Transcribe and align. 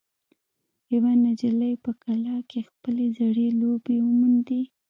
یوه 0.93 1.11
نجلۍ 1.23 1.73
په 1.83 1.91
کلا 2.03 2.37
کې 2.49 2.59
خپلې 2.69 3.05
زړې 3.17 3.47
لوبې 3.59 3.97
وموندې. 4.01 4.61